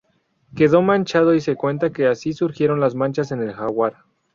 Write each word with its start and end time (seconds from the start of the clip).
Quedó 0.55 0.81
manchado 0.81 1.35
y 1.35 1.41
se 1.41 1.55
cuenta 1.55 1.91
que 1.91 2.07
así 2.07 2.33
surgieron 2.33 2.79
las 2.79 2.95
manchas 2.95 3.31
en 3.31 3.43
el 3.43 3.53
jaguar. 3.53 3.97